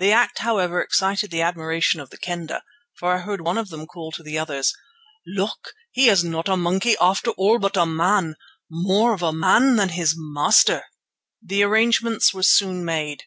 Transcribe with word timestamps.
The 0.00 0.10
act, 0.10 0.40
however, 0.40 0.82
excited 0.82 1.30
the 1.30 1.42
admiration 1.42 2.00
of 2.00 2.10
the 2.10 2.18
Kendah, 2.18 2.64
for 2.98 3.12
I 3.14 3.18
heard 3.18 3.40
one 3.42 3.56
of 3.56 3.68
them 3.68 3.86
call 3.86 4.10
to 4.10 4.22
the 4.24 4.36
others: 4.36 4.74
"Look! 5.24 5.74
He 5.92 6.08
is 6.08 6.24
not 6.24 6.48
a 6.48 6.56
monkey 6.56 6.96
after 7.00 7.30
all, 7.30 7.60
but 7.60 7.76
a 7.76 7.86
man—more 7.86 9.14
of 9.14 9.22
a 9.22 9.32
man 9.32 9.76
than 9.76 9.90
his 9.90 10.16
master." 10.18 10.86
The 11.40 11.62
arrangements 11.62 12.34
were 12.34 12.42
soon 12.42 12.84
made. 12.84 13.22